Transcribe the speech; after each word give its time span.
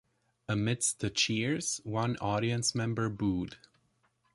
Amidst 0.49 0.99
the 0.99 1.11
cheers, 1.11 1.79
one 1.83 2.17
audience 2.19 2.73
member 2.73 3.07
booed. 3.07 3.57